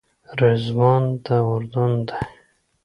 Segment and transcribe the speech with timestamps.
[0.41, 2.19] رضوان د اردن دی.